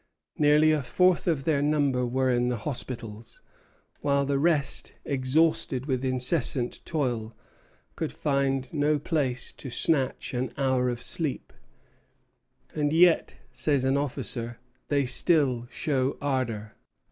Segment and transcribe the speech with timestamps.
[0.35, 3.39] Nearly a fourth of their number were in the hospitals;
[3.99, 7.35] while the rest, exhausted with incessant toil,
[7.95, 11.53] could find no place to snatch an hour of sleep;
[12.73, 16.73] "and yet," says an officer, "they still show ardor."